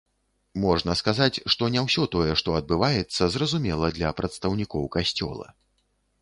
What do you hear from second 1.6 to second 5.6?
не ўсё тое, што адбываецца, зразумела для прадстаўнікоў касцёла.